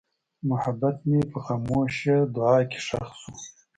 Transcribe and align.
محبت 0.49 0.95
مې 1.09 1.21
په 1.31 1.39
خاموشه 1.45 2.17
دعا 2.35 2.57
کې 2.69 2.79
ښخ 2.87 3.09
شو. 3.21 3.33